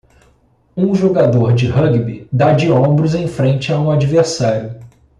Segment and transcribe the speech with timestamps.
[0.75, 4.75] Um jogador de rugby dá de ombros em frente a um adversário.